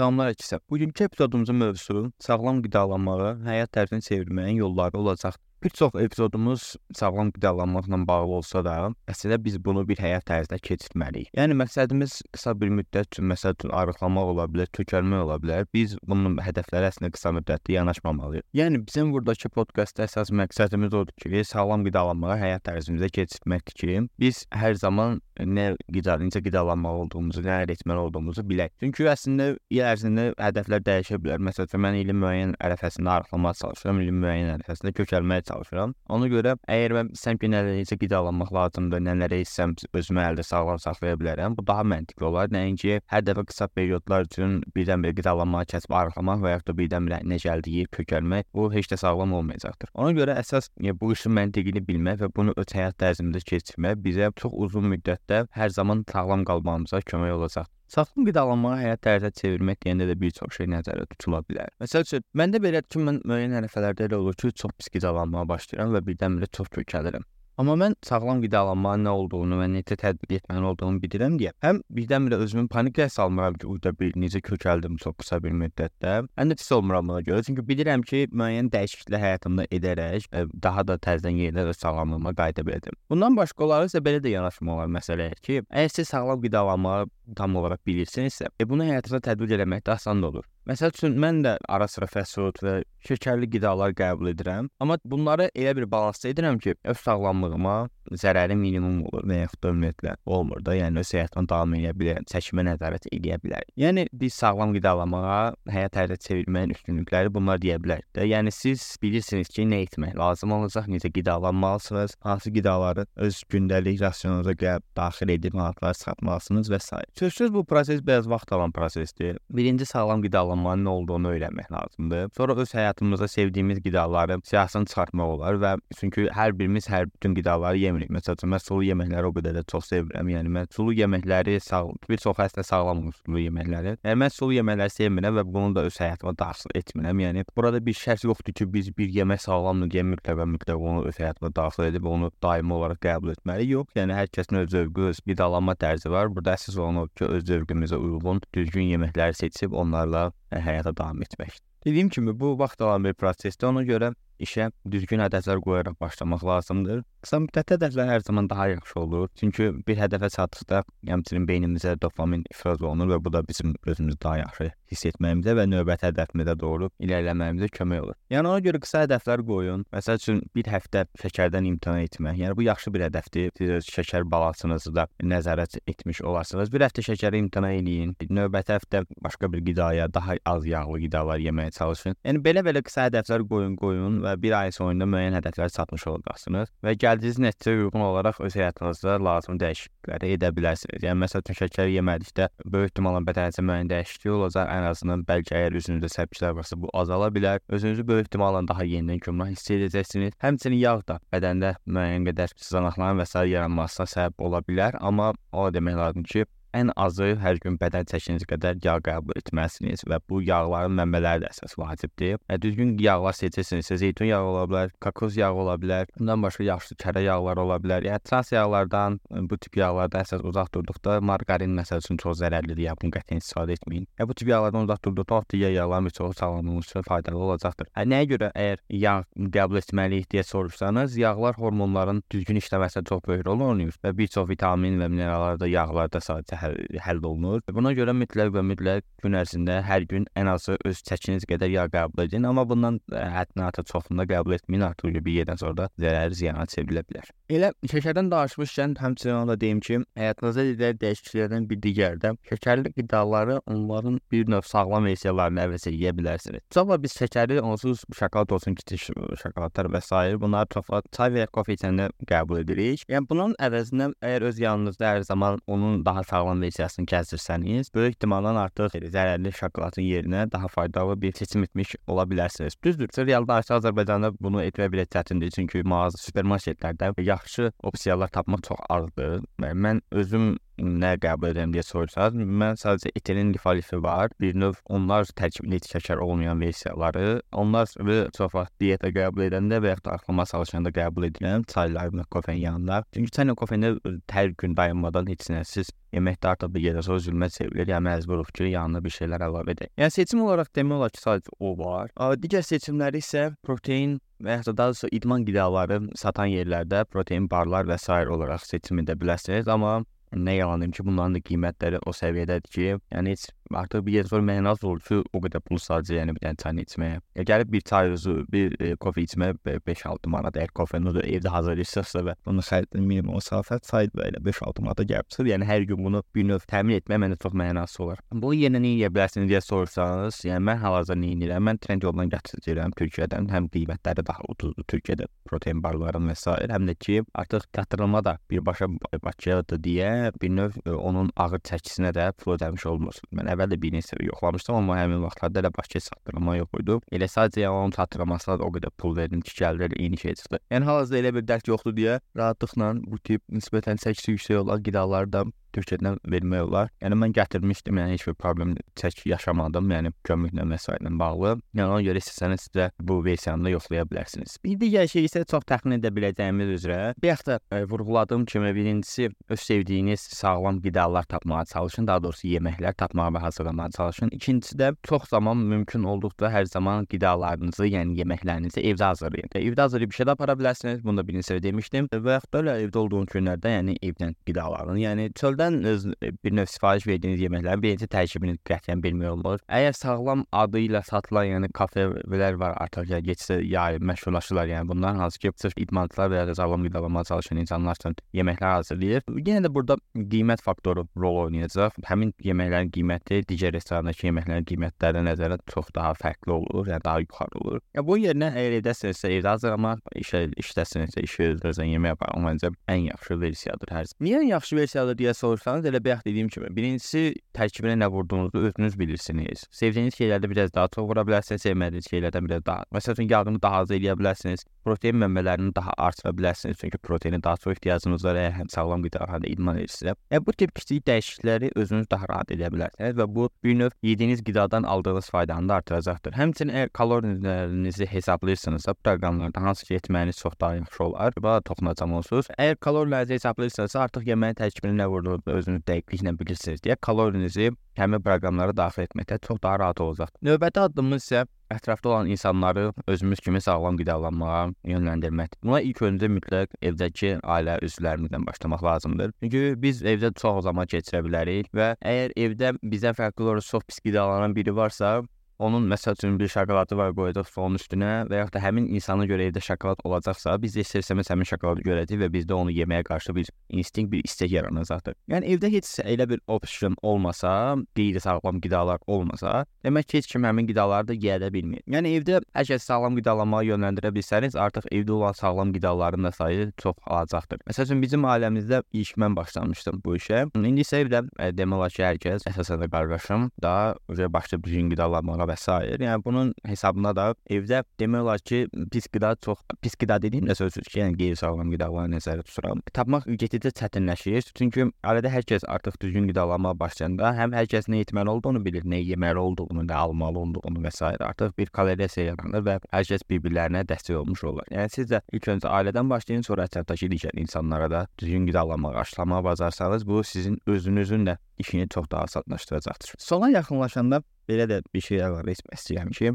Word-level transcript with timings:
Salamlar 0.00 0.30
əksə. 0.32 0.56
Bugünkü 0.72 1.04
epizodumuzun 1.04 1.58
mövzusu 1.60 2.02
sağlam 2.26 2.62
qidalanmağı 2.64 3.32
həyat 3.44 3.70
tərzini 3.76 4.06
çevirməyin 4.06 4.56
yolları 4.62 4.96
olacaq. 4.96 5.34
Bir 5.64 5.70
çox 5.70 5.94
epizodumuz 5.94 6.76
sağlam 6.94 7.30
qidalanmaqla 7.30 7.98
bağlı 8.08 8.32
olsa 8.32 8.62
da, 8.64 8.74
əslində 9.12 9.36
biz 9.44 9.58
bunu 9.64 9.82
bir 9.88 9.98
həyat 10.00 10.24
tərzinə 10.30 10.56
keçirməliyik. 10.64 11.34
Yəni 11.36 11.56
məqsədimiz 11.60 12.14
qısa 12.32 12.54
bir 12.60 12.72
müddət 12.78 13.10
üçün 13.12 13.28
məsəl 13.28 13.58
üçün 13.58 13.74
arıqlamaq 13.76 14.30
ola 14.32 14.46
bilər, 14.48 14.70
kökəlmək 14.78 15.24
ola 15.26 15.36
bilər. 15.42 15.68
Biz 15.76 15.98
bunun 16.08 16.38
hədəfləri 16.40 16.88
əslində 16.88 17.12
qısa 17.12 17.34
müddətli 17.36 17.76
yanaşmamalıyıq. 17.76 18.46
Yəni 18.56 18.80
bizim 18.86 19.12
burdakı 19.12 19.52
podkastda 19.52 20.06
əsas 20.08 20.32
məqsədimiz 20.32 20.96
odur 20.96 21.12
ki, 21.20 21.44
sağlam 21.44 21.84
qidalanmağı 21.84 22.38
həyat 22.40 22.64
tərzimizə 22.70 23.12
keçirməkdir 23.20 23.76
ki, 23.82 24.00
biz 24.16 24.46
hər 24.56 24.80
zaman 24.80 25.20
nə 25.44 25.74
qida, 25.92 26.16
necə 26.20 26.40
qidalanmalı 26.44 27.04
olduğumuzu, 27.04 27.44
nə 27.44 27.60
etməli 27.76 28.04
olduğumuzu 28.06 28.44
bilək. 28.48 28.74
Çünki 28.80 29.06
əslində 29.12 29.52
il 29.72 29.84
ərzində 29.84 30.30
hədəflər 30.40 30.84
dəyişə 30.88 31.20
bilər. 31.20 31.40
Məsələn, 31.44 31.80
mən 31.84 32.00
ilin 32.00 32.20
müəyyən 32.20 32.56
ərəfəsində 32.60 33.14
arıqlamağa 33.18 33.54
çalışıram, 33.60 34.02
ilin 34.04 34.20
müəyyən 34.24 34.52
ərəfəsində 34.58 34.92
kökəlməyə 35.00 35.46
çalışıram. 35.50 35.94
Ona 36.08 36.30
görə 36.32 36.56
əgər 36.70 36.96
mən 36.96 37.12
bilsəm 37.12 37.40
ki, 37.40 37.50
nələrə 37.54 37.98
qidalanmaq 38.00 38.52
lazımdır, 38.54 39.04
nələrə 39.08 39.40
isəm 39.44 39.74
özümü 39.96 40.22
əldə 40.24 40.46
sağlam 40.46 40.80
saxlaya 40.82 41.18
bilərəm, 41.20 41.56
bu 41.58 41.66
daha 41.66 41.84
məntiqli 41.92 42.28
olar. 42.30 42.50
Nəinki 42.54 43.00
hər 43.10 43.24
dəfə 43.26 43.46
qısa 43.50 43.68
periodlar 43.74 44.26
üçün 44.28 44.60
birdən-birə 44.76 45.16
qidalanmağa 45.18 45.64
keçib 45.72 45.96
arıqlamaq 46.00 46.44
və 46.44 46.54
ya 46.54 46.62
da 46.66 46.76
birdən-birə 46.80 47.20
nə 47.32 47.40
gəldi 47.42 47.76
yeyib 47.78 47.92
kökəlmək, 47.98 48.48
bu 48.54 48.68
heç 48.74 48.90
də 48.92 49.00
sağlam 49.00 49.34
olmayacaqdır. 49.40 49.92
Ona 49.94 50.14
görə 50.16 50.38
əsas 50.40 50.70
ya, 50.80 50.94
bu 50.94 51.12
işin 51.16 51.36
məntiqini 51.38 51.84
bilmək 51.86 52.22
və 52.24 52.30
bunu 52.36 52.56
öz 52.60 52.76
həyat 52.76 52.98
tərzimizdə 53.02 53.44
keçirmək 53.52 54.00
bizə 54.06 54.32
çox 54.40 54.54
uzun 54.66 54.90
müddətdə 54.94 55.44
hər 55.56 55.76
zaman 55.76 56.04
sağlam 56.10 56.46
qalmağımıza 56.48 57.02
kömək 57.10 57.36
olacaq. 57.38 57.70
Sağlam 57.90 58.22
qidalanmağı 58.28 58.76
həyat 58.78 59.00
tərzinə 59.02 59.34
çevirmək 59.34 59.80
deyəndə 59.82 60.06
də 60.06 60.14
bir 60.20 60.30
çox 60.36 60.60
şey 60.60 60.68
nəzərdə 60.70 61.08
tutula 61.10 61.40
bilər. 61.48 61.72
Məsəl 61.82 62.04
üçün, 62.06 62.22
məndə 62.38 62.60
belədir 62.62 62.86
ki, 62.86 63.02
mən 63.08 63.18
müəyyən 63.26 63.56
ərəfələrdə 63.64 64.06
elə 64.06 64.20
olur 64.20 64.38
ki, 64.38 64.52
çox 64.62 64.76
pis 64.78 64.92
qidalanmağa 64.94 65.42
başlayıram 65.50 65.96
və 65.96 66.04
birdən-birə 66.06 66.52
çox 66.54 66.70
kökəlirəm. 66.76 67.26
Amma 67.60 67.74
mən 67.76 67.94
sağlam 68.06 68.38
qidalanmanın 68.40 69.02
nə 69.04 69.12
olduğunu 69.18 69.58
və 69.58 69.66
necə 69.68 69.98
tətbiq 70.00 70.38
etməli 70.38 70.68
olduğumu 70.70 71.02
bilirəm 71.02 71.34
deyə, 71.40 71.50
həm 71.66 71.82
birdən-birə 71.92 72.38
özümü 72.46 72.70
panikaya 72.72 73.10
salmıram 73.12 73.58
ki, 73.60 73.66
orada 73.68 73.92
bir 73.98 74.14
necə 74.22 74.40
kökəldim 74.46 74.94
çox 75.02 75.18
qısa 75.20 75.40
bir 75.44 75.52
müddətdə. 75.64 76.14
Həm 76.40 76.54
də 76.54 76.56
pis 76.56 76.70
olmuram 76.78 77.10
buna 77.10 77.20
görə. 77.26 77.42
Çünki 77.44 77.66
bilirəm 77.68 78.06
ki, 78.06 78.22
müəyyən 78.32 78.70
dəyişikliklər 78.72 79.24
həyatımda 79.26 79.66
edərək 79.76 80.30
ə, 80.30 80.46
daha 80.62 80.86
da 80.88 80.96
təzədən 81.04 81.36
yenidən 81.42 81.74
öz 81.74 81.82
sağlamlığıma 81.82 82.32
qayıda 82.38 82.64
biləcəm. 82.70 82.96
Bundan 83.12 83.36
başqa 83.36 83.66
olaraq 83.66 83.92
isə 83.92 84.00
belə 84.08 84.22
də 84.24 84.32
yanaşma 84.38 84.78
olar 84.78 84.88
məsələyə 84.96 85.36
ki, 85.42 85.60
əgər 85.68 85.92
siz 85.98 86.14
sağlam 86.14 86.40
qidalanmağı 86.46 87.10
tam 87.36 87.56
olaraq 87.56 87.82
bilirsinizsə, 87.86 88.50
e, 88.60 88.68
bunu 88.68 88.86
həyatınıza 88.88 89.22
tətbiq 89.30 89.56
etmək 89.58 89.84
də 89.86 89.96
asan 89.96 90.22
olur. 90.22 90.46
Məsəl 90.68 90.92
üçün 90.92 91.16
mən 91.18 91.40
də 91.44 91.56
ara-sıra 91.72 92.06
fast 92.06 92.36
food 92.36 92.58
və 92.62 92.74
şəkərli 93.08 93.48
qidalar 93.50 93.94
qəbul 93.96 94.30
edirəm, 94.34 94.68
amma 94.80 94.98
bunları 95.08 95.48
elə 95.56 95.72
bir 95.78 95.86
balansda 95.90 96.28
edirəm 96.30 96.60
ki, 96.62 96.76
öz 96.84 97.00
sağlamlığıma 97.00 97.76
zərəri 98.20 98.54
minimum 98.58 99.00
olur 99.08 99.24
və 99.30 99.40
yaxud 99.40 99.62
da 99.64 99.72
ümumiyyətlə 99.72 100.14
olmur 100.36 100.62
da, 100.66 100.74
yəni 100.76 101.00
öz 101.00 101.12
həyatıma 101.16 101.48
davam 101.50 101.74
edə 101.78 101.94
bilərəm, 101.96 102.26
çəkimə 102.30 102.64
nəzarət 102.68 103.08
edə 103.14 103.38
bilərəm. 103.42 103.72
Yəni 103.80 104.06
biz 104.20 104.36
sağlam 104.36 104.74
qidalanmağa 104.76 105.40
həyat 105.74 105.96
tərzinə 105.96 106.20
çevirməyin 106.26 106.74
üstünlükləri 106.76 107.32
bunlar 107.34 107.62
deyə 107.62 107.78
bilərik 107.82 108.06
də. 108.16 108.28
Yəni 108.28 108.52
siz 108.54 108.84
bilirsiniz 109.02 109.50
ki, 109.54 109.64
nə 109.70 109.82
etmək 109.86 110.14
lazım 110.20 110.52
olacaq, 110.58 110.90
necə 110.92 111.10
qidalanmalısınız, 111.14 112.18
hansı 112.26 112.52
qidaları 112.54 113.06
öz 113.16 113.42
gündəlik 113.50 114.00
rasionunuza 114.04 114.54
daxil 114.96 115.34
edib 115.34 115.56
hansı 115.58 115.98
çıxartmalısınız 116.00 116.70
və 116.70 116.82
s. 116.84 117.02
Sözsüz 117.20 117.54
bu 117.54 117.64
proses 117.64 118.06
biraz 118.06 118.30
vaxt 118.30 118.52
alan 118.52 118.72
prosesdir. 118.72 119.38
Birinci 119.50 119.86
sağlam 119.86 120.22
qidalanmanın 120.22 120.86
nə 120.86 120.88
olduğunu 120.88 121.32
öyrənmək 121.34 121.66
lazımdır. 121.72 122.30
Sonra 122.36 122.54
öz 122.54 122.70
həyatımızda 122.74 123.28
sevdiyimiz 123.28 123.82
qidaları 123.82 124.38
siyahısını 124.44 124.86
çıxartmaq 124.86 125.32
olar 125.34 125.58
və 125.60 125.72
çünki 125.98 126.24
hər 126.32 126.54
birimiz 126.58 126.88
hər 126.88 127.10
bütün 127.12 127.34
qidaları 127.36 127.76
yemirik. 127.76 128.08
Məsələn, 128.08 128.48
mən 128.54 128.62
sulu 128.64 128.86
yeməkləri 128.88 129.28
o 129.28 129.32
qədər 129.36 129.58
də 129.58 129.64
çox 129.68 129.90
sevirəm. 129.92 130.30
Yəni 130.32 130.52
mən 130.54 130.70
sulu 130.72 130.94
yeməkləri 130.96 131.58
sağ 131.60 131.82
bir 132.08 132.22
çox 132.24 132.38
hətta 132.40 132.64
sağlam 132.64 133.12
sulu 133.18 133.44
yeməkləri. 133.44 133.98
Yəni 134.00 134.20
mən 134.24 134.32
sulu 134.38 134.56
yeməkləri 134.56 134.96
sevmirəm 134.96 135.36
və 135.42 135.44
bunu 135.44 135.76
da 135.76 135.84
öz 135.90 136.00
həyatıma 136.00 136.32
daxil 136.40 136.72
etmirəm. 136.80 137.20
Yəni 137.26 137.44
burada 137.52 137.84
bir 137.84 138.00
şərt 138.00 138.24
yoxdur 138.30 138.56
ki, 138.56 138.70
biz 138.72 138.90
bir 138.96 139.12
yemək 139.18 139.44
sağlamdır 139.44 139.92
deyə 139.92 140.06
mütləq 140.14 140.40
mütləq 140.56 140.88
onu 140.94 141.04
öz 141.12 141.20
həyatıma 141.20 141.52
daxil 141.60 141.90
edib 141.90 142.08
onu 142.08 142.32
daimi 142.42 142.74
olaraq 142.80 143.04
qəbul 143.04 143.36
etməliyik. 143.36 143.76
Yox, 143.76 143.94
yəni 144.00 144.16
hər 144.16 144.32
kəsin 144.32 144.62
öz 144.64 144.72
zövqü, 144.72 145.12
öz 145.12 145.24
qidalanma 145.28 145.76
tərzi 145.84 146.08
var. 146.16 146.32
Burada 146.32 146.56
əsas 146.56 146.80
olan 146.80 147.09
odur 147.10 147.16
ki, 147.16 147.34
öz 147.34 147.44
zövqümüzə 147.44 147.96
uyğun 147.96 148.40
düzgün 148.54 148.90
yeməkləri 148.94 149.34
seçib 149.34 149.72
onlarla 149.72 150.32
həyata 150.50 150.96
davam 150.96 151.22
etməkdir. 151.22 151.60
Dediyim 151.84 152.08
kimi 152.08 152.38
bu 152.38 152.58
vaxt 152.58 152.80
alan 152.80 153.04
bir 153.04 153.14
prosesdir. 153.14 153.66
Ona 153.68 153.82
görə 153.82 154.14
işə 154.38 154.70
düzgün 154.90 155.20
hədəflər 155.20 155.60
qoyaraq 155.60 156.00
başlamaq 156.00 156.44
lazımdır. 156.44 157.04
Qısa 157.20 157.42
müddətli 157.44 157.76
hədəflər 157.76 158.06
hər 158.14 158.22
zaman 158.24 158.48
daha 158.48 158.66
yaxşı 158.70 159.00
olur. 159.00 159.28
Çünki 159.36 159.70
bir 159.86 159.98
hədəfə 160.00 160.30
çatdıqda 160.32 160.84
həmçinin 161.08 161.48
beynimizə 161.48 161.92
dopamin 162.00 162.46
ifraz 162.48 162.80
olunur 162.80 163.10
və 163.14 163.24
bu 163.24 163.32
da 163.32 163.42
bizim 163.48 163.74
özümüzü 163.86 164.16
daha 164.22 164.38
yaxşı 164.38 164.70
hiss 164.90 165.06
etməyimizə 165.10 165.54
və 165.58 165.66
növbəti 165.70 166.08
hədəfimizə 166.08 166.56
doğru 166.58 166.88
irəliləməyimizə 167.04 167.68
kömək 167.76 168.02
olur. 168.04 168.16
Yəni 168.32 168.50
ona 168.50 168.62
görə 168.64 168.80
qısa 168.82 169.04
hədəflər 169.04 169.44
qoyun. 169.46 169.84
Məsəl 169.94 170.18
üçün 170.20 170.40
bir 170.56 170.70
həftə 170.72 171.04
şəkərdən 171.20 171.68
imtina 171.70 172.00
etmək. 172.06 172.40
Yəni 172.40 172.56
bu 172.58 172.66
yaxşı 172.66 172.92
bir 172.94 173.04
hədəfdir. 173.06 173.52
Siz 173.60 173.90
şəkər 173.94 174.26
balansınızı 174.30 174.94
da 174.96 175.06
nəzarət 175.22 175.78
etmiş 175.90 176.22
olarsınız. 176.26 176.72
Bir 176.72 176.86
həftə 176.86 177.04
şəkəri 177.06 177.42
imtina 177.44 177.70
eləyin. 177.76 178.16
Növbəti 178.30 178.76
həftə 178.78 179.04
başqa 179.22 179.52
bir 179.52 179.64
qidaya, 179.66 180.08
daha 180.12 180.38
az 180.48 180.66
yağlı 180.66 181.04
qidalar 181.04 181.44
yeməyə 181.44 181.74
çalışın. 181.76 182.18
Yəni 182.24 182.42
belə-belə 182.44 182.82
qısa 182.86 183.06
hədəflər 183.10 183.46
qoyun, 183.52 183.76
qoyun 183.78 184.20
və 184.24 184.34
bir 184.42 184.56
ay 184.58 184.74
sonunda 184.74 185.06
müəyyən 185.10 185.38
hədəflərə 185.38 185.70
çatmış 185.76 186.06
olacaqsınız 186.14 186.74
və 186.84 186.96
gəldiyiniz 187.10 187.38
nəticəyə 187.42 187.84
uyğun 187.84 188.04
olaraq 188.06 188.38
öz 188.46 188.56
həyatınızda 188.58 189.16
lazım 189.24 189.58
dəyişiklikləri 189.60 190.30
edə 190.36 190.50
bilərsiniz. 190.54 191.02
Yəni 191.02 191.18
məsəl 191.24 191.42
üçün 191.42 191.58
şəkər 191.58 191.90
yemədikdə 191.90 192.48
böyük 192.64 192.92
ehtimalla 192.92 193.22
bədənizdə 193.26 193.64
müəyyən 193.66 193.90
dəyişiklik 193.90 194.36
olacaq 194.36 194.70
ən 194.70 194.86
azından 194.90 195.24
bəlkə 195.28 195.56
əgər 195.58 195.78
üzünüzdə 195.80 196.12
səpkilər 196.14 196.54
varsa 196.60 196.78
bu 196.78 196.92
azala 196.94 197.30
bilər. 197.34 197.62
Özünüzü 197.68 198.06
böyük 198.06 198.28
ehtimalla 198.28 198.62
daha 198.68 198.86
yenidən 198.86 199.22
günah 199.26 199.50
hiss 199.50 199.74
edəcəksiniz. 199.74 200.38
Həmçinin 200.44 200.78
yağ 200.78 200.96
da 201.08 201.18
bədəndə 201.34 201.74
müəyyən 201.86 202.30
qədər 202.30 202.54
sızanaqların 202.56 203.22
və 203.22 203.26
s. 203.26 203.44
yaranmasına 203.50 204.08
səbəb 204.14 204.46
ola 204.46 204.62
bilər, 204.66 204.98
amma 205.00 205.32
o 205.52 205.68
demək 205.74 205.98
lazım 205.98 206.26
ki, 206.30 206.46
ən 206.76 206.92
azı 206.96 207.34
hər 207.40 207.58
gün 207.62 207.76
bədən 207.80 208.08
çəkiniz 208.10 208.46
qədər 208.50 208.78
yağ 208.84 208.98
qəbul 209.06 209.38
etməlisiniz 209.40 210.04
və 210.10 210.20
bu 210.28 210.40
yağların 210.46 210.94
mənbələri 210.98 211.44
də 211.44 211.50
əsas 211.50 211.76
vacibdir. 211.78 212.38
Və 212.50 212.58
düzgün 212.62 212.96
yağlar 213.00 213.36
seçirsinizsə, 213.36 213.98
zeytun 214.00 214.30
yağı 214.30 214.46
ola 214.46 214.64
bilər, 214.70 214.94
kokos 215.02 215.36
yağı 215.38 215.60
ola 215.64 215.76
bilər, 215.80 216.08
bundan 216.18 216.42
başqa 216.44 216.66
yaxşı 216.68 216.96
kərə 217.00 217.24
yağlar 217.26 217.60
ola 217.64 217.78
bilər. 217.82 218.06
Yəni 218.08 218.22
trans 218.26 218.52
yağlardan, 218.52 219.20
bu 219.50 219.58
tip 219.58 219.80
yağlardan 219.80 220.24
əsas 220.24 220.44
uzaq 220.46 220.72
durduqda 220.74 221.18
margarin 221.24 221.74
məsəl 221.78 222.04
üçün 222.04 222.20
çox 222.22 222.40
zərərlidir, 222.42 222.84
ya 222.86 222.96
bunu 223.00 223.14
qətiyyən 223.16 223.42
istifadə 223.42 223.76
etməyin. 223.78 224.06
Ya 224.20 224.28
bu 224.28 224.36
tip 224.38 224.48
yağlardan 224.52 224.86
uzaq 224.88 225.02
durduqda 225.06 225.40
o 225.40 225.42
digər 225.52 225.74
yağların 225.74 226.10
bir 226.10 226.16
çoxu 226.18 226.38
sağlamlığınız 226.38 226.90
üçün 226.90 227.08
faydalı 227.08 227.44
olacaqdır. 227.48 227.90
Hə, 227.96 228.06
nəyə 228.12 228.30
görə 228.34 228.52
əgər 228.54 228.84
yağ 229.04 229.16
qəbul 229.56 229.80
etməliyik 229.82 230.30
deyə 230.34 230.44
soruşsanız, 230.46 231.16
yağlar 231.18 231.58
hormonların 231.58 232.22
düzgün 232.32 232.60
işləməsinə 232.60 233.04
çox 233.08 233.24
böyük 233.26 233.46
rol 233.46 233.66
oynayır 233.70 233.98
və 234.04 234.14
bir 234.16 234.30
çox 234.32 234.48
vitamin 234.48 235.00
və 235.00 235.10
minerallar 235.12 235.60
da 235.60 235.68
yağlarda 235.70 236.22
sadəcə 236.24 236.59
həll, 236.60 236.76
həll 237.00 237.22
olunur. 237.24 237.62
Buna 237.72 237.92
görə 237.96 238.14
mütləq 238.16 238.52
və 238.54 238.64
mütləq 238.72 239.06
gün 239.24 239.36
ərzində 239.40 239.80
hər 239.86 240.06
gün 240.10 240.26
ən 240.38 240.50
azı 240.52 240.76
öz 240.86 241.02
çəkiniz 241.08 241.46
qədər 241.50 241.72
yağ 241.74 241.86
qəbul 241.92 242.24
edin, 242.26 242.46
amma 242.48 242.66
bundan 242.68 243.00
həddindən 243.10 243.66
artıq 243.68 243.90
çoxunda 243.92 244.26
qəbul 244.30 244.56
etməyin, 244.58 244.86
artıq 244.90 245.20
bir 245.20 245.40
yerdən 245.40 245.60
sonra 245.60 245.76
da 245.82 245.88
zərəri 246.00 246.38
ziyana 246.38 246.66
çevrilə 246.70 247.04
bilər. 247.08 247.30
Elə 247.50 247.72
şəkərdən 247.90 248.30
danışmışkən 248.32 248.96
həmçinin 249.00 249.36
onu 249.40 249.52
da 249.52 249.56
deyim 249.60 249.80
ki, 249.84 250.00
həyatınızda 250.18 250.64
edilən 250.70 251.00
dəyişikliklərdən 251.02 251.68
bir 251.70 251.80
digəri 251.84 252.20
də 252.22 252.34
şəkərli 252.50 252.92
qidaları 252.96 253.60
onların 253.66 254.20
bir 254.32 254.48
növ 254.50 254.66
sağlam 254.66 255.08
versiyalarını 255.10 255.64
əvəz 255.66 255.88
edə 255.90 256.14
bilərsiniz. 256.18 256.64
Sonra 256.74 257.00
biz 257.02 257.16
şəkəri 257.18 257.60
onsuz 257.60 258.04
şokolad 258.16 258.54
olsun, 258.56 258.76
kiçik 258.78 259.08
şokoladlar 259.42 259.90
və 259.94 260.02
s. 260.04 260.22
bunları 260.40 260.68
çox 260.74 260.90
çay 261.16 261.34
və 261.34 261.44
ya 261.44 261.50
kofe 261.52 261.76
içəndə 261.76 262.10
qəbul 262.30 262.62
edirik. 262.62 263.04
Yəni 263.10 263.28
bunun 263.30 263.54
əvəzinə 263.62 264.12
əgər 264.22 264.48
öz 264.50 264.60
yanınızda 264.64 265.14
hər 265.14 265.26
zaman 265.26 265.60
onun 265.66 266.04
daha 266.04 266.24
sağlam 266.24 266.49
versiyasını 266.58 267.06
gəzirsəniz, 267.06 267.92
böyük 267.94 268.16
ehtimalla 268.16 268.52
artıq 268.64 268.96
zərərli 269.14 269.52
şokoladın 269.54 270.02
yerinə 270.02 270.44
daha 270.52 270.68
faydalı 270.68 271.20
bir 271.22 271.32
seçim 271.32 271.62
etmiş 271.62 271.94
ola 272.06 272.24
bilərsiniz. 272.30 272.74
Düzdür, 272.84 273.08
realda 273.26 273.60
Azərbaycanda 273.60 274.32
bunu 274.40 274.62
etmək 274.64 274.90
belə 274.94 275.06
çətindir, 275.06 275.52
çünki 275.54 275.82
mağaza, 275.84 276.18
supermarketlərdə 276.18 277.12
yaxşı 277.22 277.72
opsiyalar 277.82 278.28
tapmaq 278.28 278.62
çox 278.68 278.82
azdır. 278.88 279.44
Mən 279.60 280.02
özüm 280.10 280.56
nə 280.78 281.14
qəbul 281.20 281.50
edirəm 281.50 281.74
deyə 281.74 281.84
soruşsanız, 281.84 282.36
mən 282.62 282.78
sadəcə 282.80 283.12
etilin 283.18 283.52
lif 283.54 283.66
alifi 283.66 284.00
var. 284.02 284.32
Bir 284.40 284.56
növ 284.56 284.78
onlar 284.88 285.28
tərkibində 285.36 285.78
heç 285.80 285.90
şəkər 285.92 286.22
olmayan 286.24 286.60
versiyaları. 286.60 287.40
Onları 287.52 288.20
çox 288.36 288.54
vaxt 288.54 288.74
diyetə 288.80 289.12
qəbul 289.14 289.48
edəndə 289.48 289.80
və 289.82 289.94
ya 289.94 290.00
da 290.04 290.16
axlama 290.16 290.46
çalışanda 290.50 290.92
qəbul 290.96 291.28
edirəm 291.30 291.66
çaylarla 291.72 292.24
kofein 292.30 292.60
yanında. 292.62 293.02
Çünki 293.14 293.34
çayla 293.36 293.56
kofeində 293.58 293.94
hər 294.32 294.54
gün 294.58 294.76
dayanmadan 294.76 295.28
heç 295.30 295.50
nəsiz 295.52 295.92
yemək 296.14 296.40
artıq 296.52 296.72
bir 296.74 296.86
yerdə 296.88 297.04
sonra 297.06 297.22
zülmət 297.22 297.54
sevilir. 297.58 297.90
Yəni 297.92 298.08
məcburuq 298.08 298.50
ki, 298.54 298.70
yanına 298.72 299.02
bir 299.04 299.14
şeylər 299.14 299.44
əlavə 299.46 299.76
edək. 299.76 299.92
Yəni 300.00 300.14
seçim 300.16 300.42
olaraq 300.42 300.72
demək 300.74 300.96
olar 300.96 301.12
ki, 301.14 301.22
sadəcə 301.22 301.54
o 301.60 301.74
var. 301.78 302.10
Digər 302.40 302.66
seçimləri 302.66 303.22
isə 303.22 303.50
protein 303.62 304.18
və 304.42 304.56
ya 304.56 304.64
da 304.66 304.76
daha 304.76 304.94
doğrusu 304.94 305.10
idman 305.12 305.44
qidaları 305.46 306.00
satan 306.16 306.50
yerlərdə 306.50 307.04
protein 307.12 307.46
barlar 307.50 307.86
və 307.86 307.98
s. 308.00 308.08
olaraq 308.10 308.64
seçim 308.66 309.04
edə 309.04 309.14
bilərsiniz, 309.20 309.68
amma 309.68 310.00
nə 310.36 310.56
yalan 310.56 310.80
deyim 310.82 310.92
ki, 310.96 311.04
bunların 311.06 311.38
da 311.38 311.42
qiymətləri 311.46 312.00
o 312.06 312.14
səviyyədədir 312.14 312.74
ki, 312.74 312.86
yəni 313.12 313.34
heç 313.34 313.48
artıq 313.74 314.06
bir 314.06 314.12
yer 314.12 314.24
sonra 314.24 314.74
olur 314.82 315.00
ki, 315.00 315.22
o 315.32 315.38
qədər 315.38 315.60
pul 315.60 315.78
sadəcə 315.78 316.18
yəni 316.20 316.34
bir 316.36 316.44
dənə 316.44 316.62
çay 316.62 316.84
içməyə. 316.84 317.20
Ya 317.36 317.44
gəlib 317.44 317.72
bir 317.72 317.80
çay 317.80 318.10
özü, 318.14 318.34
bir 318.52 318.76
e, 318.80 318.94
kofe 318.96 319.22
içməyə 319.22 319.56
5-6 319.86 320.28
manat 320.28 320.56
əgər 320.56 320.72
kofeni 320.74 321.12
də 321.14 321.24
evdə 321.26 321.52
hazırlayırsanızsa 321.54 322.24
və 322.26 322.34
bunu 322.46 322.64
xəritdən 322.66 323.06
minimum 323.06 323.40
saat 323.40 323.84
çay 323.88 324.10
belə 324.14 324.40
5-6 324.44 324.84
manata 324.84 325.04
gəlibsə, 325.04 325.46
yəni 325.46 325.68
hər 325.68 325.86
gün 325.88 326.04
bunu 326.04 326.22
bir 326.34 326.46
növ 326.48 326.64
təmin 326.70 327.00
etmək 327.00 327.22
məndə 327.24 327.38
çox 327.42 327.54
mənasız 327.56 328.00
olar. 328.04 328.22
Bu 328.32 328.52
yenə 328.54 328.80
nə 328.82 328.94
edə 328.98 329.12
bilərsiniz 329.14 329.50
deyə 329.50 329.60
soruşsanız, 329.64 330.42
yəni 330.48 330.66
mən 330.70 330.80
hal-hazırda 330.82 331.20
nə 331.20 331.32
edirəm? 331.36 331.66
Mən 331.70 331.80
trend 331.84 332.06
yoldan 332.06 332.30
gətirəcəyəm 332.32 332.96
Türkiyədən. 332.98 333.50
Həm 333.50 333.68
qiymətləri 333.74 334.24
daha 334.26 334.46
ucuzdur 334.48 334.86
Türkiyədə 334.90 335.28
protein 335.48 335.82
barların 335.82 336.30
və 336.30 336.36
s. 336.38 336.50
həm 336.70 336.86
də 336.88 336.94
ki, 336.98 337.22
artıq 337.34 337.66
çatdırılma 337.74 338.24
da 338.24 338.38
birbaşa 338.50 338.88
Bakıyadır 339.24 339.78
deyə 339.84 340.32
bir 340.40 340.50
növ 340.50 340.76
e, 340.86 340.90
onun 340.90 341.30
ağır 341.36 341.60
çəkisinə 341.70 342.12
də 342.16 342.30
pul 342.38 342.56
ödəmiş 342.56 342.86
olmursunuz. 342.86 343.30
Mən 343.36 343.50
əvvəl 343.52 343.59
də 343.68 343.80
bir 343.82 343.92
neçə 343.92 344.16
yoxlamışdım, 344.24 344.78
amma 344.80 344.96
həmin 344.98 345.22
vaxtlarda 345.26 345.60
elə 345.60 345.70
Bakıya 345.76 346.00
çatdırma 346.06 346.56
yox 346.56 346.80
idi. 346.80 346.98
Elə 347.18 347.28
sadəcə 347.34 347.64
yəni 347.64 347.82
onun 347.82 347.96
çatdırılmasına 347.96 348.58
da 348.58 348.64
o 348.64 348.72
qədər 348.76 348.94
pul 348.96 349.16
verdim 349.16 349.40
ki, 349.40 349.52
gəldi 349.60 349.90
eyni 350.00 350.18
şey 350.18 350.34
çıxdı. 350.40 350.60
Yəni 350.70 350.88
hal-hazırda 350.88 351.20
elə 351.22 351.34
bir 351.36 351.46
dərk 351.52 351.68
yoxdur 351.72 351.96
deyə 351.96 352.20
rahatlıqla 352.36 352.92
bu 353.06 353.18
tip 353.18 353.42
nisbətən 353.50 354.00
çəkisi 354.04 354.36
yüksək 354.36 354.62
olan 354.62 354.82
qidaları 354.86 355.32
da 355.32 355.44
Türkiyədən 355.76 356.18
vermək 356.32 356.64
olar. 356.66 356.90
Yəni 357.02 357.18
mən 357.20 357.34
gətirmişdim, 357.36 358.00
yəni 358.00 358.16
heç 358.16 358.26
bir 358.28 358.36
problem 358.40 358.74
çək 359.00 359.22
yaşamadım, 359.30 359.90
yəni 359.94 360.12
köməklə 360.26 360.66
və 360.70 360.78
s. 360.80 360.96
ilə 361.00 361.12
bağlı. 361.20 361.56
Yəni 361.76 361.86
ona 361.86 362.00
görə 362.04 362.22
istəsəniz 362.22 362.66
sizə 362.68 362.90
bu 363.00 363.20
versiyanı 363.24 363.64
da 363.68 363.74
yoxlaya 363.74 364.06
bilərsiniz. 364.10 364.56
Bir 364.64 364.78
digər 364.80 365.08
şey 365.10 365.28
isə 365.28 365.44
çox 365.50 365.66
təxmin 365.70 365.98
edə 365.98 366.12
biləcəyimiz 366.14 366.74
üzrə, 366.78 366.98
bayaq 367.22 367.44
da 367.46 367.60
e, 367.70 367.84
vurğuladığım 367.84 368.44
kimi 368.44 368.74
birincisi 368.74 369.30
öz 369.48 369.60
sevdiyiniz 369.60 370.20
sağlam 370.20 370.80
qidalar 370.82 371.28
tapmağa 371.30 371.64
çalışın, 371.72 372.06
daha 372.06 372.22
doğrusu 372.22 372.48
yeməklər 372.48 372.94
tapmağa 372.94 373.28
və 373.36 373.44
hazırlamağa 373.46 373.90
çalışın. 373.96 374.30
İkincisi 374.32 374.76
də 374.78 374.94
çox 375.02 375.28
zaman 375.28 375.56
mümkün 375.56 376.02
olduqca 376.04 376.50
hər 376.50 376.66
zaman 376.66 377.06
qidalarınızı, 377.10 377.86
yəni 377.86 378.18
yeməklərinizi 378.22 378.82
evdə 378.92 379.12
hazırlayın. 379.12 379.54
Evdə 379.54 379.80
hazırlayıb 379.80 380.10
bir 380.10 380.16
şey 380.16 380.26
də 380.26 380.36
apara 380.36 380.52
bilərsiniz. 380.52 381.04
Bunu 381.04 381.22
da 381.22 381.28
birinci 381.28 381.62
demişdim. 381.62 382.08
Və 382.12 382.36
yaxud 382.38 382.52
da 382.66 382.76
evdə 382.80 382.98
olduğunuz 382.98 383.32
günlərdə, 383.34 383.72
yəni 383.76 383.96
evdən 384.02 384.34
qidalarını, 384.48 384.98
yəni 385.00 385.28
çöldə 385.38 385.59
Burdan 385.60 385.84
öz 385.84 386.06
bir 386.44 386.56
növ 386.56 386.64
sifariş 386.64 387.06
verdiyiniz 387.06 387.40
yeməklərin 387.44 387.82
birinci 387.82 388.06
tərkibini 388.08 388.54
qətiyyən 388.64 389.02
bilmək 389.04 389.28
olmur. 389.28 389.58
Əgər 389.68 389.92
sağlam 389.92 390.46
adı 390.56 390.80
ilə 390.86 391.02
satılan, 391.04 391.50
yəni 391.50 391.68
kafelər 391.76 392.56
var 392.62 392.78
artıq 392.80 393.10
ya 393.12 393.18
getsə 393.20 393.58
yay 393.60 393.98
məşhurlaşırlar, 394.00 394.70
yəni 394.72 394.88
bunlar 394.88 395.18
hansı 395.20 395.38
ki, 395.42 395.52
sırf 395.60 395.76
idmançılar 395.76 396.30
və 396.32 396.38
ya 396.38 396.46
da 396.48 396.54
sağlam 396.56 396.86
qidalanmağa 396.88 397.24
çalışan 397.28 397.60
insanlar 397.60 398.00
üçün 398.00 398.16
yeməklər 398.32 398.72
hazırlayır. 398.78 399.26
Yenə 399.36 399.66
də 399.66 399.72
burada 399.74 399.98
qiymət 400.16 400.64
faktoru 400.64 401.04
rol 401.20 401.36
oynayacaq. 401.42 402.00
Həmin 402.08 402.32
yeməklərin 402.40 402.88
qiyməti 402.96 403.42
digər 403.52 403.76
restorandakı 403.76 404.30
yeməklərin 404.30 404.64
qiymətlərinə 404.72 405.26
nəzərən 405.28 405.60
çox 405.68 405.92
daha 405.92 406.14
fərqli 406.22 406.56
olur, 406.56 406.88
yəni 406.88 407.04
daha 407.04 407.20
yuxarı 407.26 407.60
olur. 407.60 407.84
Ya 407.92 408.06
bu 408.06 408.16
yerinə 408.16 408.48
əgər 408.54 408.78
edəsinizsə, 408.80 409.28
evdə 409.36 409.58
hazırlamaq, 409.58 410.08
işə 410.24 410.46
işdəsinizsə, 410.64 411.28
işə 411.28 411.52
özünüzə 411.52 411.90
yemək 411.92 412.16
yapmaq 412.16 412.42
məncə 412.48 412.72
ən 412.88 413.06
yaxşı 413.10 413.40
versiyadır 413.44 413.96
hər. 413.98 414.10
Niyə 414.24 414.40
ən 414.40 414.52
yaxşı 414.54 414.80
versiyadır 414.80 415.20
deyə 415.20 415.36
soruşsanız 415.50 415.86
elə 415.90 416.00
bayaq 416.04 416.22
dediyim 416.24 416.48
kimi, 416.48 416.68
birincisi 416.76 417.34
tərkibinə 417.56 417.96
nə 417.98 418.08
vurduğunuzu 418.12 418.62
özünüz 418.68 418.98
bilirsiniz. 418.98 419.64
Sevdiyiniz 419.74 420.14
şeylərdə 420.14 420.50
biraz 420.50 420.74
daha 420.74 420.88
çox 420.94 421.08
vura 421.10 421.24
bilərsiniz, 421.26 421.64
sevmədiyiniz 421.66 422.10
şeylərdən 422.12 422.46
biraz 422.46 422.64
daha. 422.66 422.84
Məsələn, 422.94 423.26
yağını 423.30 423.62
daha 423.62 423.82
az 423.84 423.90
eləyə 423.96 424.14
bilərsiniz. 424.20 424.62
Protein 424.84 425.18
mənbələrini 425.20 425.74
daha 425.76 425.92
artıra 426.00 426.32
bilərsiniz, 426.32 426.78
çünki 426.80 426.98
proteinə 427.04 427.42
daha 427.44 427.58
çox 427.60 427.76
ehtiyacınız 427.76 428.24
var, 428.24 428.38
həm 428.56 428.70
sağlam 428.72 429.02
qida 429.04 429.26
həm 429.28 429.44
də 429.44 429.50
idman 429.52 429.80
edirsinizsə. 429.82 430.14
Yəni 430.32 430.46
bu 430.46 430.54
tip 430.56 430.72
kiçik 430.78 431.04
dəyişiklikləri 431.08 431.70
özünüz 431.76 432.08
daha 432.10 432.28
rahat 432.30 432.54
edə 432.54 432.70
bilərsiniz 432.72 433.18
və 433.18 433.26
bu 433.34 433.48
bir 433.64 433.76
növ 433.76 433.96
yediyiniz 434.06 434.40
qidadan 434.46 434.88
aldığınız 434.88 435.28
faydanı 435.34 435.68
da 435.68 435.80
artıracaqdır. 435.82 436.36
Həmçinin 436.38 436.72
əgər 436.72 436.94
kalorilərinizi 436.96 438.08
hesablayırsınızsa, 438.14 438.94
proqramlarda 439.04 439.60
hansı 439.60 439.86
ki 439.86 439.98
etməyiniz 440.00 440.40
çox 440.40 440.56
daha 440.60 440.80
yaxşı 440.80 441.04
olar. 441.04 441.36
Buna 441.36 441.60
toxunacağam 441.60 442.16
onsuz. 442.22 442.48
Əgər 442.56 442.80
kalorilərinizi 442.88 443.36
hesablayırsınızsa, 443.36 444.06
artıq 444.08 444.32
yeməyin 444.32 444.58
tərkibini 444.64 444.96
nə 444.96 445.10
vurduğunu 445.12 445.56
özünüz 445.60 445.84
dəqiqliklə 445.88 446.36
bilirsiniz 446.40 446.80
deyə 446.86 446.96
kalorinizi 447.04 447.70
həmin 448.00 448.24
proqramlara 448.24 448.76
daxil 448.76 449.04
etməkdə 449.04 449.42
çox 449.44 449.60
daha 449.62 449.78
rahat 449.84 450.00
olacaq. 450.00 450.32
Növbəti 450.44 450.86
addımımız 450.88 451.26
isə 451.26 451.44
ətrafda 451.70 452.08
olan 452.08 452.30
insanları 452.30 452.92
özümüz 453.06 453.40
kimi 453.40 453.60
sağlam 453.60 453.98
qidalanmağa 454.00 454.62
yönləndirməkdir. 454.92 455.60
Buna 455.64 455.80
ilk 455.86 456.02
öncə 456.08 456.30
mütləq 456.32 456.76
evdəki 456.82 457.36
ailə 457.42 457.78
üzvlərimizdən 457.86 458.46
başlamaq 458.46 458.84
lazımdır. 458.84 459.34
Çünki 459.42 459.64
biz 459.82 460.02
evdə 460.02 460.32
çox 460.40 460.64
zaman 460.68 460.90
keçirə 460.90 461.22
bilərik 461.26 461.70
və 461.76 461.92
əgər 462.00 462.36
evdə 462.46 462.74
bizdən 462.82 463.18
fərqli 463.18 463.46
olaraq 463.46 463.68
çox 463.70 463.86
pis 463.88 464.00
qidalanan 464.04 464.56
biri 464.56 464.74
varsa, 464.76 465.20
onun 465.60 465.84
məsəl 465.92 466.16
üçün 466.16 466.38
bir 466.40 466.48
şokoladı 466.48 466.96
var 466.96 467.12
qoyduq 467.16 467.48
stolun 467.48 467.76
üstünə 467.76 468.12
və 468.30 468.40
yaxud 468.40 468.56
da 468.56 468.62
həmin 468.64 468.88
insana 468.96 469.26
görə 469.28 469.50
evdə 469.50 469.60
şokolad 469.64 470.00
olacaqsa, 470.08 470.56
biz 470.62 470.76
də 470.76 470.84
istərsəmiz 470.86 471.28
həmin 471.32 471.48
şokoladı 471.50 471.84
görəcəyik 471.84 472.22
və 472.24 472.28
bizdə 472.36 472.56
onu 472.56 472.72
yeməyə 472.72 473.04
qarşı 473.08 473.34
bir 473.36 473.50
instinkt, 473.68 474.10
bir 474.12 474.24
istek 474.24 474.54
yaranacaqdır. 474.56 475.16
Yəni 475.30 475.52
evdə 475.54 475.70
heç 475.74 475.90
elə 476.04 476.28
bir 476.30 476.40
opsiyon 476.48 476.96
olmasa, 477.02 477.76
qeyri-sağlam 477.98 478.62
qidalar 478.64 479.04
olmasa, 479.06 479.66
demək 479.84 480.08
ki, 480.08 480.22
heç 480.22 480.30
kim 480.32 480.48
həmin 480.48 480.68
qidaları 480.70 481.10
da 481.12 481.18
yeyə 481.26 481.52
bilmir. 481.52 481.84
Yəni 481.90 482.14
evdə 482.20 482.40
kəs 482.56 482.88
sağlam 482.88 483.18
qidalanmağa 483.20 483.62
yönləndirə 483.68 484.14
bilsəniz, 484.16 484.56
artıq 484.56 484.88
evdə 484.94 485.16
olan 485.18 485.36
sağlam 485.36 485.74
qidaların 485.76 486.24
da 486.24 486.32
sayı 486.32 486.70
çox 486.80 486.96
alacaqdır. 487.06 487.60
Məsəl 487.68 487.88
üçün 487.90 488.02
bizim 488.02 488.24
ailəmizdə 488.24 488.82
ilk 488.96 489.20
mən 489.20 489.36
başlamışdım 489.36 490.00
bu 490.04 490.16
işə. 490.16 490.46
İndi 490.56 490.84
isə 490.86 491.02
evdə 491.04 491.24
e, 491.38 491.50
demək 491.56 491.80
olar 491.80 491.94
ki, 491.94 492.04
hər 492.06 492.20
kəs, 492.22 492.46
əsasən 492.50 492.84
də 492.84 492.90
qardaşım 492.92 493.50
da 493.62 493.74
başlayıb 494.08 494.64
düzgün 494.64 494.90
qidalanmağa 494.94 495.49
və 495.50 495.56
s. 495.58 495.66
Yəni 495.90 496.10
bunun 496.24 496.52
hesabına 496.66 497.12
da 497.16 497.26
evdə 497.50 497.82
demək 498.00 498.24
olar 498.24 498.44
ki, 498.50 498.62
pis 498.92 499.08
qida 499.12 499.34
çox 499.44 499.60
pis 499.82 499.96
qida 500.00 500.20
dediyim 500.22 500.48
nə 500.48 500.56
sözsüz 500.58 500.86
ki, 500.88 501.00
yəni 501.02 501.18
qeyri-sağlam 501.18 501.70
qidaları 501.74 502.12
nəzərdə 502.14 502.46
tuturam. 502.48 502.82
Tapmaq 502.96 503.26
getdikcə 503.40 503.72
çətinləşir. 503.80 504.50
Çünki 504.56 504.88
ailədə 505.02 505.32
hər 505.32 505.46
kəs 505.48 505.66
artıq 505.68 505.98
düzgün 506.02 506.28
qidalanmağa 506.30 506.76
başlayanda 506.80 507.34
həm 507.38 507.54
hər 507.56 507.68
kəs 507.70 507.90
nə 507.92 508.02
etməli 508.04 508.32
olduğunu 508.34 508.64
bilir, 508.64 508.86
nə 508.88 509.00
yeməli 509.02 509.40
olduğunu, 509.42 509.84
nə 509.88 509.98
almalı 510.04 510.44
olduğunu 510.44 510.84
və 510.86 510.94
s. 510.94 511.12
Artıq 511.30 511.56
bir 511.58 511.72
kolleksiya 511.74 512.32
yaranır 512.32 512.66
və 512.66 512.78
hər 512.94 513.08
kəs 513.10 513.26
bir-birlərinə 513.30 513.84
dəstək 513.88 514.20
olmuş 514.22 514.44
olur. 514.52 514.66
Yəni 514.70 514.94
siz 514.94 515.10
də 515.12 515.22
ilk 515.32 515.50
öncə 515.54 515.70
ailədən 515.70 516.10
başlayın, 516.10 516.46
sonra 516.46 516.68
ətrafdakı 516.68 517.10
digər 517.12 517.36
insanlara 517.40 517.90
da 517.90 518.06
düzgün 518.18 518.46
qidalanmağı 518.48 519.02
aşılamaq 519.04 519.44
bacarsanız, 519.44 520.06
bu 520.06 520.24
sizin 520.24 520.58
özünüzün 520.66 521.26
də 521.26 521.36
işini 521.60 521.88
çox 521.88 522.10
daha 522.10 522.22
asanlaşdıracaqdır. 522.28 523.14
Sona 523.18 523.50
yaxınlaşanda 523.54 524.22
belə 524.50 524.66
də 524.70 524.80
bir 524.94 525.04
şey 525.04 525.22
əlavə 525.22 525.54
etmək 525.54 525.78
istəyirəm 525.78 526.10
ki, 526.16 526.32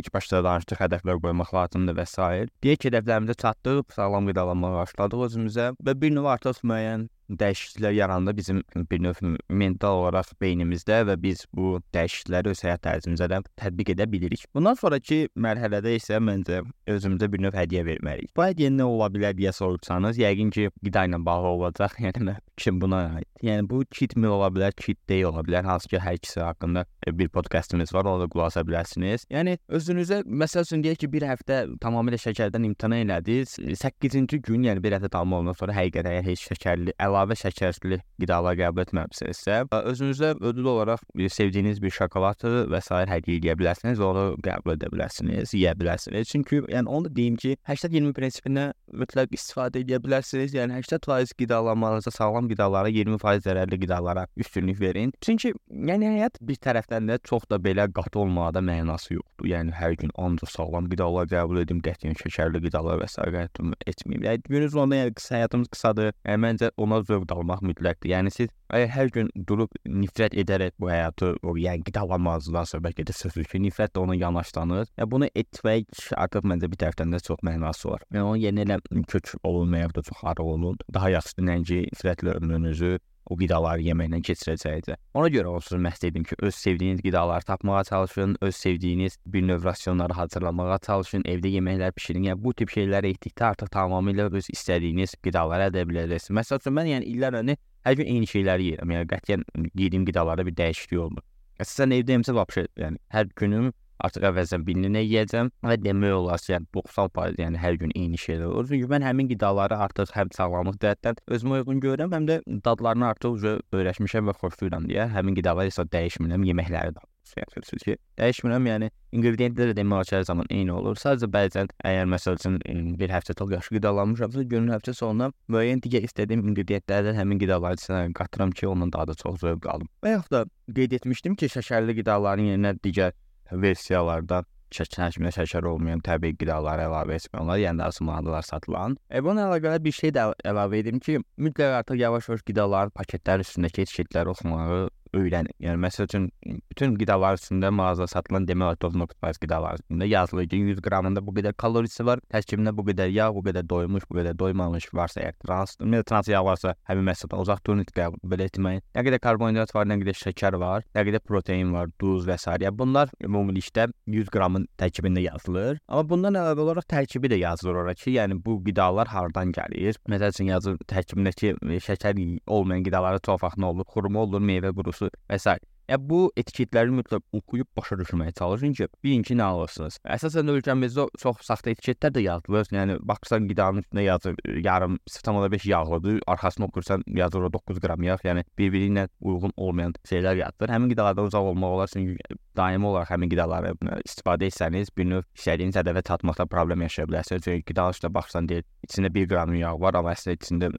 ilk 0.00 0.12
başda 0.14 0.42
danışdıq, 0.44 0.80
hədəflər 0.84 1.20
qoymaq 1.24 1.54
lazımdır 1.56 1.98
və 2.00 2.06
s. 2.10 2.28
Deyək 2.64 2.82
ki, 2.82 2.90
hədəflərimizi 2.90 3.38
çatdırıb, 3.40 3.88
sağlam 3.96 4.28
qidalanmağa 4.28 4.74
başladıq 4.82 5.26
özümüzə 5.28 5.70
və 5.80 5.96
bir 6.00 6.12
növ 6.16 6.28
artıq 6.34 6.60
müəyyən 6.66 7.08
dəyişikliklər 7.30 7.94
yarandı 7.96 8.36
bizim 8.36 8.62
bir 8.90 9.02
növ 9.02 9.20
mental 9.48 10.00
olaraq 10.00 10.34
beynimizdə 10.40 11.02
və 11.08 11.16
biz 11.22 11.44
bu 11.54 11.78
dəyişiklikləri 11.94 12.52
öz 12.52 12.62
həyat 12.66 12.82
tərzimizə 12.84 13.28
də 13.32 13.40
tətbiq 13.60 13.94
edə 13.94 14.06
bilirik. 14.10 14.44
Bundan 14.54 14.76
sonrakı 14.78 15.24
mərhələdə 15.36 15.94
isə 15.98 16.20
məncə 16.20 16.62
özümüzə 16.90 17.30
bir 17.32 17.44
növ 17.46 17.56
hədiyyə 17.58 17.84
verməliyik. 17.88 18.32
Bu 18.36 18.46
hədiyyə 18.46 18.72
nə 18.74 18.88
ola 18.88 19.08
bilər 19.12 19.36
deyə 19.38 19.54
soruşsanız, 19.56 20.20
yəqin 20.20 20.52
ki, 20.54 20.68
qida 20.84 21.06
ilə 21.08 21.20
bağlı 21.24 21.52
olacaq. 21.56 21.98
Yəni 22.04 22.28
mən 22.28 22.40
fikrim 22.58 22.80
buna 22.82 23.00
aid. 23.18 23.28
Yəni 23.44 23.68
bu 23.70 23.82
cheat 23.90 24.16
meal 24.16 24.36
ola 24.38 24.50
bilər, 24.52 24.74
cheat 24.80 25.00
day 25.08 25.24
ola 25.24 25.44
bilər. 25.46 25.64
Hansı 25.68 25.90
ki, 25.92 26.00
hər 26.04 26.20
ikisi 26.20 26.40
haqqında 26.44 26.84
bir 27.08 27.28
podkastımız 27.32 27.94
var, 27.94 28.04
ona 28.04 28.24
da 28.24 28.28
qulaq 28.28 28.52
asa 28.52 28.64
bilərsiniz. 28.68 29.24
Yəni 29.32 29.56
özünüzə 29.68 30.20
məsəl 30.28 30.68
üçün 30.68 30.84
deyək 30.84 31.04
ki, 31.04 31.12
bir 31.16 31.28
həftə 31.30 31.64
tamamilə 31.80 32.20
şəkərdən 32.20 32.68
imtina 32.68 33.00
elədiniz. 33.00 33.56
8-ci 33.80 34.42
gün, 34.44 34.68
yəni 34.68 34.84
bir 34.84 34.98
həftə 34.98 35.08
tamam 35.12 35.40
olandan 35.40 35.56
sonra 35.58 35.76
həqiqətən 35.80 36.20
heç 36.28 36.46
şəkərli 36.50 36.94
əl 36.98 37.14
əlavə 37.14 37.36
şəkərli 37.38 38.00
qidalar 38.20 38.56
qəbul 38.58 38.82
etməmisinizsə, 38.84 39.60
özünüzə 39.70 40.34
ödül 40.42 40.68
olaraq 40.72 41.02
sevdiyiniz 41.30 41.80
bir 41.82 41.94
şokoladı 41.94 42.66
və 42.72 42.80
hədiyyə 43.10 43.40
edə 43.40 43.56
bilərsiniz, 43.60 44.02
onu 44.02 44.24
qəbul 44.44 44.74
edə 44.74 44.90
bilərsiniz, 44.92 45.54
yeyə 45.54 45.74
bilərsiniz. 45.78 46.28
Çünki 46.30 46.62
yəni 46.72 46.90
onu 46.90 47.08
da 47.08 47.14
deyim 47.16 47.36
ki, 47.40 47.56
80-20 47.68 48.14
prinsipindən 48.18 48.74
mütləq 49.00 49.34
istifadə 49.36 49.82
edə 49.84 50.00
bilərsiniz. 50.02 50.54
Yəni 50.56 50.80
80% 50.82 51.36
qidalanmanıza, 51.38 52.12
sağlam 52.14 52.48
qidalara, 52.50 52.90
20% 52.90 53.46
zərərli 53.46 53.80
qidalara 53.84 54.26
üstünlük 54.36 54.80
verin. 54.80 55.14
Çünki 55.24 55.54
yəni 55.70 56.14
həyat 56.16 56.40
bir 56.42 56.58
tərəfdən 56.64 56.93
də 57.02 57.18
çox 57.28 57.46
da 57.50 57.58
belə 57.62 57.86
qatı 57.92 58.20
olmağında 58.22 58.62
mənası 58.64 59.16
yoxdur. 59.16 59.48
Yəni 59.50 59.74
hər 59.74 59.96
gün 60.00 60.12
ancaq 60.20 60.50
sağlam 60.52 60.88
qidalar 60.92 61.28
qəbul 61.30 61.62
edim, 61.62 61.80
qətiyyən 61.84 62.16
şəkərli 62.20 62.62
qidalar 62.64 63.00
və 63.02 63.08
sair 63.10 63.32
qəbul 63.34 63.74
etməyim. 63.90 64.26
Yəni 64.28 64.42
günün 64.48 64.72
sonunda 64.74 65.00
yəni 65.02 65.14
qısa 65.18 65.38
həyatımız 65.38 65.70
qısadır. 65.74 66.12
Yəni, 66.24 66.42
məncə 66.46 66.70
ona 66.76 67.00
zövq 67.04 67.34
almaq 67.36 67.64
mütləqdir. 67.70 68.12
Yəni 68.14 68.34
siz 68.34 68.52
əgər 68.74 68.92
hər 68.94 69.12
gün 69.14 69.30
durub 69.48 69.72
nifrət 69.86 70.36
edərək 70.42 70.76
bu 70.80 70.90
həyatı, 70.90 71.34
o 71.42 71.56
yəni 71.60 71.84
qidalanmazdan 71.88 72.68
söhbət 72.72 73.04
edirsiniz 73.04 73.50
ki, 73.50 73.62
nifrət 73.66 73.94
də 73.94 74.04
ona 74.04 74.18
yanaşdanır. 74.18 74.90
Yəni 74.98 75.10
bunu 75.10 75.30
etmək 75.34 76.06
artıq 76.16 76.46
məncə 76.50 76.70
bir 76.72 76.82
tərəfdən 76.84 77.14
də 77.14 77.22
çox 77.26 77.42
mənası 77.46 77.90
var. 77.92 78.06
Yəni 78.14 78.28
onun 78.28 78.42
yerinə 78.42 78.68
elə 78.68 79.04
kök 79.10 79.34
olunmayıb 79.42 79.94
da 79.96 80.02
çox 80.02 80.24
arıq 80.32 80.54
olun. 80.54 80.78
Daha 80.94 81.10
yaxşıdır 81.18 81.50
nəinki 81.50 81.82
nifrətlə 81.92 82.38
ömrünüzü 82.40 82.96
o 83.26 83.36
qidaları 83.40 83.84
yeməklə 83.86 84.20
keçirəcəkdir. 84.28 84.98
Ona 85.14 85.30
görə 85.32 85.52
onsuz 85.56 85.78
məhz 85.80 86.02
dedim 86.02 86.24
ki, 86.28 86.36
öz 86.38 86.54
sevdiyiniz 86.54 87.02
qidaları 87.02 87.44
tapmağa 87.44 87.84
çalışın, 87.84 88.36
öz 88.40 88.56
sevdiyiniz 88.56 89.18
bir 89.26 89.42
növ 89.48 89.64
rasionları 89.64 90.12
hazırlamağa 90.12 90.78
çalışın, 90.86 91.22
evdə 91.22 91.52
yeməklər 91.58 91.94
bişirin. 91.96 92.30
Yəni 92.30 92.42
bu 92.44 92.54
tip 92.54 92.72
şeyləri 92.76 93.14
etdikdə 93.14 93.50
artıq 93.52 93.72
tamamilə 93.74 94.28
öz 94.32 94.50
istədiyiniz 94.56 95.16
qidaları 95.24 95.70
əldə 95.70 95.84
edə 95.84 95.88
bilərəksiniz. 95.90 96.34
Məsəl 96.40 96.60
üçün 96.62 96.76
mən 96.78 96.90
yəni 96.94 97.12
illər 97.12 97.40
öncə 97.40 97.56
hər 97.84 97.96
gün 98.00 98.10
eyni 98.14 98.28
şeyləri 98.28 98.68
yeyirəm. 98.70 98.92
Yəni 98.96 99.08
qətiyyən 99.12 99.46
yediyim 99.76 100.04
qidalarda 100.08 100.46
bir 100.46 100.56
dəyişiklik 100.60 101.00
olmur. 101.00 101.24
Əsasən 101.60 101.94
evdə 101.98 102.16
yemsə 102.16 102.34
vəbşə 102.34 102.66
yəni 102.80 103.00
hər 103.14 103.28
günüm 103.40 103.72
artıq 104.06 104.26
əvəzən 104.30 104.66
bilinə 104.66 105.04
yeyəcəm 105.04 105.50
və 105.64 105.78
demək 105.84 106.16
olar 106.18 106.42
ki, 106.42 106.52
yəni 106.54 106.68
90% 106.76 107.40
yəni 107.44 107.62
hər 107.62 107.80
gün 107.80 107.94
eyni 107.94 108.20
şeylər 108.20 108.50
olur. 108.50 108.68
Çünki 108.72 108.90
mən 108.90 109.06
həmin 109.06 109.30
qidaları 109.32 109.80
artıq 109.86 110.14
həm 110.18 110.34
sağlamlıq 110.36 110.78
cəhətdən 110.84 111.22
özümə 111.36 111.62
uyğun 111.62 111.82
görürəm, 111.86 112.14
həm 112.18 112.28
də 112.30 112.40
dadlarını 112.66 113.10
artıq 113.12 113.50
öyrəşmişəm 113.72 114.30
və 114.30 114.38
xoşlayıram 114.42 114.90
deyə 114.90 115.10
həmin 115.16 115.38
qidaları 115.40 115.74
isə 115.74 115.86
dəyişmirəm, 115.94 116.46
yeməkləri 116.50 116.96
də 116.98 117.10
yapıyorsunuz 117.36 117.82
ki, 117.82 117.96
dəyişmirəm. 118.18 118.66
Yəni 118.68 118.90
inqrediyentlər 119.16 119.72
də 119.72 119.76
demək 119.78 119.96
olar 119.96 120.08
ki, 120.08 120.14
hər 120.18 120.26
zaman 120.28 120.50
eyni 120.54 120.72
olur. 120.74 120.98
Sadəcə 121.00 121.28
bəzən 121.34 121.70
əgər 121.90 122.08
məsəl 122.12 122.38
üçün 122.38 122.58
bir 123.00 123.14
həftə 123.14 123.36
çox 123.38 123.54
yaxşı 123.56 123.76
qidalanmışamsa, 123.78 124.44
günün 124.52 124.74
həftə 124.74 124.94
sonuna 124.96 125.30
müəyyən 125.52 125.82
digər 125.84 126.06
istədiyim 126.08 126.44
inqrediyentlərdən 126.50 127.18
həmin 127.18 127.42
qidaları 127.42 127.80
içinə 127.80 128.04
qatıram 128.18 128.54
ki, 128.54 128.68
ondan 128.68 128.92
daha 128.92 129.08
da 129.10 129.18
çox 129.18 129.40
zövq 129.42 129.68
alım. 129.70 129.90
Və 130.04 130.16
yaxud 130.16 130.36
da 130.36 130.44
qeyd 130.78 130.98
etmişdim 131.00 131.38
ki, 131.40 131.50
şəkərli 131.56 131.96
qidaların 132.00 132.52
yerinə 132.52 132.74
digər 132.84 133.14
versiyalarda 133.52 134.42
şəkər 134.74 135.04
həcmində 135.06 135.32
şəkər 135.36 135.68
olmayan 135.70 136.02
təbii 136.04 136.34
qidaları 136.38 136.88
əlavə 136.88 137.18
etmək 137.20 137.42
olar, 137.42 137.60
yəni 137.62 137.84
arzumandılar 137.84 138.46
satılan. 138.46 138.96
E, 139.10 139.22
bununla 139.22 139.46
əlaqədar 139.50 139.82
bir 139.84 139.94
şey 139.94 140.14
də 140.16 140.26
əlavə 140.50 140.80
edim 140.82 140.98
ki, 141.04 141.20
mütləq 141.46 141.78
artıq 141.78 142.00
yavaş-yavaş 142.00 142.42
qidaların 142.48 142.94
paketlərin 142.98 143.46
üstündəki 143.46 143.84
etiketləri 143.86 144.34
oxumağı 144.34 144.80
öyrənin. 145.14 145.54
Yəni 145.62 145.80
məsəl 145.84 146.08
üçün 146.08 146.28
bütün 146.70 146.96
qidalar 147.00 147.38
üstündə 147.38 147.70
mağazada 147.70 148.10
satılan 148.10 148.46
9.5 148.48 149.40
qidalar 149.42 149.78
üstündə 149.80 150.08
yazılır 150.08 150.48
ki, 150.48 150.56
100 150.74 150.82
qramında 150.84 151.22
bu 151.26 151.34
qədər 151.38 151.54
kalorisi 151.56 152.06
var, 152.06 152.20
tərkibində 152.32 152.74
bu 152.76 152.84
qədər 152.88 153.10
yağ, 153.14 153.30
bu 153.34 153.44
qədər 153.46 153.68
doymuş, 153.68 154.08
bu 154.10 154.18
qədər 154.18 154.38
doymamış 154.38 154.88
varsa, 154.94 155.20
əgər 155.20 155.38
trans, 155.46 155.76
ümumiyyətlə 155.80 156.08
trans 156.10 156.30
yağ 156.32 156.42
varsa, 156.44 156.74
həmin 156.88 157.08
məhsuldan 157.10 157.44
uzaq 157.44 157.62
durun, 157.66 157.84
belə 157.94 158.48
etməyin. 158.50 158.82
Nə 158.94 159.04
qədər 159.06 159.22
karbonhidrat 159.22 159.74
var, 159.74 159.88
nə 159.88 159.98
qədər 160.02 160.18
şəkər 160.18 160.58
var, 160.60 160.84
nə 160.94 161.04
qədər 161.08 161.22
protein 161.26 161.72
var, 161.74 161.90
duz 162.00 162.26
və 162.28 162.38
s. 162.38 162.50
Yəni 162.50 162.74
bunlar 162.78 163.10
ümumilikdə 163.24 163.88
100 164.10 164.30
qramın 164.34 164.66
tərkibində 164.80 165.22
yazılır. 165.24 165.80
Amma 165.88 166.04
bundan 166.08 166.38
əlavə 166.40 166.64
olaraq 166.64 166.88
tərkibi 166.90 167.30
də 167.32 167.40
yazılır 167.40 167.80
ora 167.84 167.94
ki, 167.98 168.14
yəni 168.18 168.38
bu 168.44 168.58
qidalar 168.64 169.10
hardan 169.12 169.52
gəlir? 169.54 169.98
Məsəl 170.10 170.34
üçün 170.34 170.50
yazır 170.52 170.78
tərkibindəki 170.90 171.54
şəkər 171.84 172.20
olmayan 172.46 172.84
qidaları 172.86 173.22
çox 173.24 173.42
vaxt 173.42 173.60
nə 173.60 173.70
olur? 173.72 173.88
Xurma 173.94 174.24
olur, 174.24 174.42
meyvə 174.44 174.72
qurusu 174.76 175.03
və 175.10 175.38
s. 175.38 175.73
Ya 175.88 175.98
bu 176.00 176.30
etiketləri 176.40 176.94
mütləq 176.96 177.20
oxuyub 177.36 177.68
başa 177.76 177.98
düşməyə 178.00 178.32
çalışın 178.38 178.72
ki, 178.78 178.86
birinci 179.04 179.34
nə 179.36 179.44
alırsınız. 179.52 179.98
Əsasən 180.14 180.48
ölkəmizdə 180.54 181.04
çox 181.20 181.42
saxta 181.44 181.74
etiketlər 181.74 182.14
də 182.14 182.22
yazılır. 182.24 182.70
Yəni 182.72 182.96
baxırsan 183.04 183.48
qidanın 183.50 183.84
üstünə 183.84 184.06
yazır 184.06 184.38
yarım 184.64 184.96
0.5 185.10 185.68
yağlıdır, 185.68 186.20
arxasına 186.26 186.66
oxursan 186.66 187.04
yazır 187.06 187.48
o 187.50 187.52
9 187.52 187.80
qram 187.84 188.02
yağ. 188.02 188.16
Yəni 188.24 188.46
bir-biri 188.58 188.88
ilə 188.94 189.08
uyğun 189.20 189.52
olmayan 189.56 189.92
şeylər 190.08 190.40
yazılır. 190.40 190.72
Həmin 190.72 190.94
qidalardan 190.94 191.28
uzaq 191.28 191.50
olmaq 191.52 191.76
olar 191.76 191.92
çünki 191.92 192.16
daimi 192.56 192.86
olaraq 192.86 193.12
həmin 193.12 193.32
qidaları 193.32 193.74
istifadə 194.06 194.48
etsəniz, 194.48 194.88
bir 194.96 195.08
növ 195.10 195.28
istədiyiniz 195.36 195.76
hədəfə 195.82 196.04
çatmaqda 196.08 196.46
problem 196.46 196.86
yaşaya 196.86 197.10
bilərsiniz. 197.10 197.44
Çünki 197.44 197.68
qidanın 197.72 197.96
üstünə 197.96 198.12
baxsan 198.14 198.48
deyir, 198.48 198.64
içində 198.88 199.12
1 199.14 199.28
qram 199.28 199.54
yağ 199.58 199.74
var, 199.80 199.98
amma 200.00 200.14
əslində 200.14 200.38
içində 200.38 200.70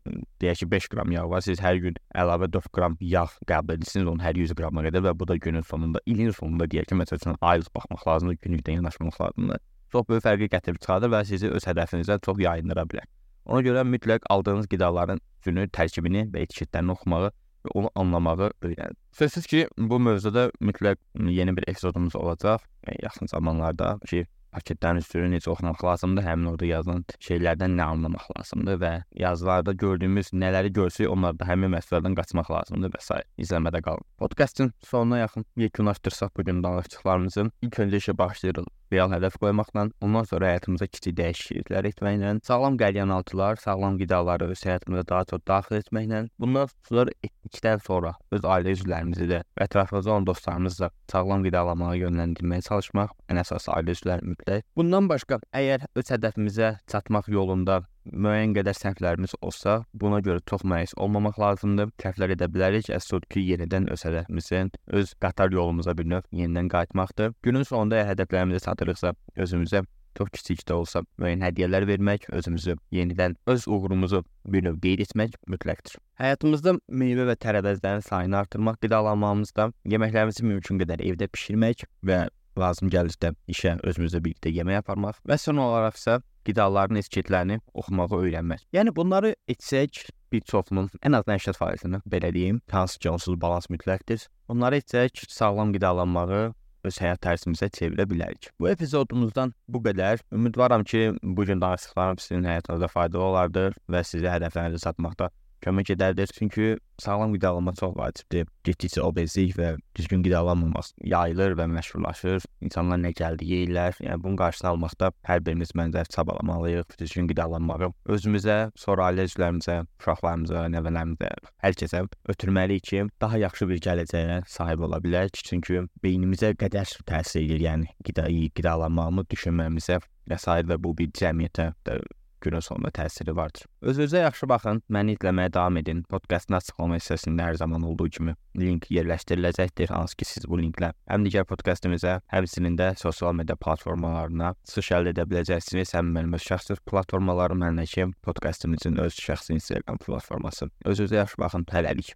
deyək 0.41 0.63
ki 0.63 0.69
5 0.71 0.89
qram 0.93 1.12
yağ 1.12 1.25
var. 1.29 1.43
Siz 1.45 1.62
hər 1.62 1.81
gün 1.83 2.00
əlavə 2.15 2.50
4 2.53 2.71
qram 2.74 2.97
yağ 3.01 3.27
qəbul 3.50 3.75
edirsiniz, 3.75 4.07
onun 4.07 4.24
hər 4.24 4.39
100 4.39 4.55
qramına 4.55 4.88
qədər 4.88 4.94
və 5.03 5.13
bu 5.19 5.27
da 5.27 5.35
günün 5.35 5.61
sonunda, 5.61 5.99
ilin 6.05 6.31
sonunda 6.31 6.67
deyək 6.71 6.89
ki, 6.91 6.97
məsəl 7.01 7.21
üçün 7.21 7.37
aylık 7.41 7.71
baxmaq 7.75 8.07
lazımdır, 8.07 8.37
günlükdən 8.45 8.79
yanaşmaq 8.79 9.21
lazımdır. 9.21 9.63
Çox 9.91 10.07
böyük 10.09 10.23
fərqi 10.23 10.49
gətirib 10.51 10.79
çıxardır 10.83 11.11
və 11.13 11.23
sizi 11.25 11.49
öz 11.49 11.67
hədəfinizdən 11.69 12.21
çox 12.25 12.39
yayındıra 12.43 12.83
bilər. 12.91 13.07
Ona 13.45 13.61
görə 13.61 13.83
mütləq 13.85 14.25
aldığınız 14.33 14.67
qidaların 14.71 15.21
üzünü, 15.43 15.67
tərkibini 15.69 16.25
və 16.33 16.45
etiketlərini 16.45 16.95
oxumağı 16.95 17.29
və 17.65 17.73
onu 17.79 17.91
anlamağı 17.95 18.51
öyrənin. 18.61 18.97
Sözsüz 19.11 19.45
ki, 19.51 19.67
bu 19.77 19.99
mövzuda 19.99 20.49
mütləq 20.61 20.97
yeni 21.29 21.55
bir 21.57 21.67
epizodumuz 21.67 22.15
olacaq 22.15 22.65
yaxın 23.03 23.27
zamanlarda 23.27 23.99
ki, 24.09 24.25
paketlərin 24.55 25.01
üstünü 25.03 25.29
necə 25.35 25.51
oxumaq 25.51 25.83
lazımdır, 25.85 26.25
həmin 26.29 26.51
orada 26.53 26.69
yazılan 26.69 27.03
şeylərdən 27.27 27.75
nə 27.79 27.89
anlamaq 27.95 28.29
lazımdır 28.38 28.79
və 28.81 28.93
yazılarda 29.19 29.75
gördüyümüz 29.83 30.31
nələri 30.33 30.71
görsək, 30.75 31.09
onlarda 31.12 31.47
həmin 31.50 31.75
məhsullardan 31.75 32.15
qaçmaq 32.17 32.51
lazımdır 32.55 32.95
və 32.95 33.03
s. 33.03 33.19
izləmədə 33.45 33.83
qalın. 33.85 34.07
Podkastın 34.21 34.74
sonuna 34.85 35.19
yaxın 35.25 35.45
yekunlaşdırsaq 35.65 36.35
bu 36.38 36.47
gün 36.47 36.63
danışdıqlarımızı 36.63 37.50
ilk 37.67 37.79
öncə 37.85 38.03
işə 38.03 38.17
başlayırıq 38.17 38.71
real 38.94 39.12
hədəf 39.13 39.38
qoymaqla, 39.42 39.88
ondan 40.06 40.27
sonra 40.30 40.51
həyatımıza 40.51 40.88
kiçik 40.92 41.15
dəyişikliklər 41.20 41.89
etməklə, 41.92 42.34
sağlam 42.48 42.77
qəlyanalılar, 42.82 43.60
sağlam 43.63 43.98
qidaları 44.01 44.50
öz 44.54 44.65
həyatımıza 44.68 45.08
daha 45.10 45.25
çox 45.32 45.44
daxil 45.48 45.80
etməklə, 45.82 46.22
bunlar 46.39 46.70
sonra 46.89 47.15
etdikdən 47.24 47.84
sonra 47.86 48.13
öz 48.36 48.46
ailə 48.56 48.75
üzvlərimizi 48.77 49.30
də 49.32 49.42
ətrafımızda 49.68 50.12
olan 50.12 50.30
dostlarımızı 50.30 50.86
da 50.86 50.92
sağlam 51.12 51.44
qidalanmağa 51.48 51.96
yönləndirməyə 52.04 52.68
çalışmaq 52.70 53.15
ən 53.32 53.42
əsas 53.42 53.70
ailə 53.74 53.98
üzvləri 53.98 54.32
mütləq. 54.34 54.65
Bundan 54.77 55.10
başqa, 55.12 55.42
əgər 55.56 55.89
öz 55.96 56.15
hədəfimizə 56.15 56.77
çatmaq 56.92 57.30
yolunda 57.32 57.84
müəyyən 58.05 58.53
qədər 58.57 58.77
səhvlərimiz 58.77 59.35
olsa, 59.41 59.79
buna 59.93 60.21
görə 60.25 60.43
çox 60.50 60.65
məyus 60.67 60.95
olmamaq 61.01 61.39
lazımdır. 61.41 61.91
Səhvlər 62.01 62.35
edə 62.35 62.50
bilərik, 62.51 62.89
əsas 62.93 63.25
ki, 63.29 63.43
yenidən 63.51 63.89
öz 63.93 64.05
hədəfimizin, 64.07 64.71
öz 65.00 65.13
qatar 65.21 65.51
yolumuza 65.53 65.97
bir 65.97 66.07
növ 66.13 66.29
yenidən 66.31 66.69
qayıtmaqdır. 66.74 67.35
Günün 67.43 67.67
sonunda 67.67 68.05
hədəflərimizi 68.09 68.65
çatdırıqsa, 68.65 69.15
özümüzə 69.35 69.85
çox 70.15 70.29
kiçik 70.31 70.63
də 70.67 70.77
olsa 70.79 71.01
müəyyən 71.19 71.43
hədiyyələr 71.43 71.88
vermək, 71.89 72.29
özümüzü 72.39 72.77
yenidən 72.95 73.35
öz 73.51 73.67
uğurumuzu 73.67 74.24
bir 74.53 74.63
növ 74.63 74.79
qeyd 74.83 75.03
etmək 75.05 75.35
mütləqdir. 75.51 75.97
Həyatımızda 76.21 76.77
meyvə 76.88 77.27
və 77.31 77.35
tərəvəzlərin 77.43 78.05
sayını 78.05 78.39
artırmaq, 78.43 78.79
qidalanmamızda 78.85 79.71
yeməklərimizi 79.91 80.47
mümkün 80.47 80.79
qədər 80.83 81.03
evdə 81.03 81.27
bişirmək 81.33 81.83
və 82.07 82.21
lazım 82.59 82.91
gəlirsə 82.93 83.33
işə 83.51 83.75
özümüzlə 83.83 84.24
birlikdə 84.24 84.53
yemək 84.55 84.83
aparmaq 84.83 85.19
və 85.27 85.38
son 85.41 85.59
olaraq 85.59 86.00
isə 86.00 86.21
qidaların 86.45 86.99
etiketlərini 87.01 87.59
oxumağı 87.73 88.19
öyrənmək. 88.21 88.67
Yəni 88.75 88.93
bunları 88.95 89.35
etsək 89.51 90.05
bir 90.31 90.43
çoxunun 90.51 90.89
ən 91.01 91.17
azından 91.19 91.41
80%-ni 91.45 92.01
belə 92.11 92.33
deyim, 92.33 92.61
hansı 92.71 92.99
ki 92.99 93.09
onsuz 93.09 93.39
balans 93.41 93.69
mütləqdir. 93.71 94.27
Bunları 94.49 94.81
etsək 94.83 95.25
sağlam 95.29 95.73
qidalanmağı 95.75 96.43
öz 96.85 96.99
həyat 97.01 97.21
tərzimizə 97.25 97.69
çevirə 97.73 98.05
bilərik. 98.09 98.51
Bu 98.59 98.69
epizodumuzdan 98.69 99.53
bu 99.67 99.81
qədər. 99.87 100.21
Ümidvaram 100.33 100.83
ki, 100.83 101.15
bu 101.23 101.45
gün 101.45 101.61
danışdıqlarım 101.61 102.21
sizin 102.21 102.45
həyatınızda 102.45 102.91
faydalı 102.93 103.23
olardır 103.31 103.79
və 103.89 104.03
sizə 104.05 104.35
hədəflərinizi 104.35 104.85
çatmaqda 104.85 105.31
kömək 105.65 105.91
edərdir. 105.95 106.31
Çünki 106.38 106.75
sağlam 107.01 107.34
qidalanma 107.36 107.74
çox 107.79 107.95
vacibdir. 107.98 108.48
Getdikcə 108.65 109.01
obezlik 109.03 109.55
və 109.57 109.75
düzgün 109.98 110.24
qidalanmamaq 110.25 110.91
yayılır 111.03 111.57
və 111.60 111.67
məşhurlaşır. 111.74 112.45
İnsanlar 112.65 113.01
nə 113.01 113.12
gəldi 113.17 113.48
yeyirlər. 113.51 114.00
Yəni 114.05 114.24
bunun 114.24 114.39
qarşısını 114.41 114.72
almaqda 114.72 115.12
hər 115.27 115.43
birimiz 115.45 115.74
məncə 115.77 116.05
çabalamalıyıq. 116.15 116.98
Düzgün 117.00 117.29
qidalanmağı 117.31 117.91
özümüzə, 118.15 118.57
sonra 118.79 119.10
ailə 119.10 119.27
üzvlərimizə, 119.29 119.81
uşaqlarımıza, 120.01 120.65
nəvələrimizə, 120.75 121.31
hər 121.65 121.79
kəsə 121.81 122.05
ötürməliyik 122.34 122.89
ki, 122.89 123.05
daha 123.22 123.41
yaxşı 123.45 123.69
bir 123.69 123.81
gələcəyə 123.88 124.41
sahib 124.48 124.86
ola 124.88 125.01
bilək. 125.03 125.41
Çünki 125.45 125.86
beynimizə 126.03 126.53
qədər 126.60 126.98
təsir 127.10 127.43
edir. 127.45 127.65
Yəni 127.69 127.91
qida 128.05 128.29
qidalanmağımı 128.29 129.25
düşünməmizə 129.31 130.00
və 130.29 130.38
s. 130.41 130.62
və 130.69 130.77
bu 130.81 130.95
bir 130.98 131.12
cəmiyyətə 131.17 131.74
də 131.86 132.00
günün 132.45 132.63
sonunda 132.63 132.91
təsiri 132.93 133.35
vardır. 133.35 133.65
Öz-özünüzə 133.81 134.21
yaxşı 134.23 134.49
baxın, 134.49 134.81
məni 134.89 135.15
izləməyə 135.17 135.53
davam 135.53 135.77
edin. 135.81 136.03
Podkastın 136.09 136.59
açıqlama 136.59 136.99
hissəsində 136.99 137.49
hər 137.49 137.59
zaman 137.61 137.83
olduğu 137.89 138.09
kimi 138.17 138.35
link 138.59 138.87
yerləşdiriləcəkdir, 138.93 139.91
hansı 139.95 140.17
ki 140.21 140.29
siz 140.29 140.47
bu 140.49 140.61
linklə 140.61 140.93
həm 141.11 141.25
digər 141.27 141.47
podkastımıza, 141.49 142.19
həmçinin 142.31 142.77
də 142.79 142.93
sosial 143.01 143.35
media 143.35 143.57
platformalarına 143.59 144.55
çıxış 144.69 144.91
əldə 144.99 145.15
edə 145.15 145.27
biləcəksiniz. 145.31 145.95
Həm 145.97 146.15
mənim 146.15 146.37
öz 146.37 146.47
şəxsi 146.49 146.79
platformalarım, 146.89 147.67
həm 147.67 147.83
də 147.83 147.89
ki 147.91 148.09
podkastımızın 148.25 149.01
öz 149.05 149.21
şəxsi 149.27 149.57
Instagram 149.59 150.01
platforması. 150.05 150.69
Öz-özünüzə 150.85 151.23
yaxşı 151.23 151.41
baxın, 151.45 151.71
hələlik. 151.73 152.15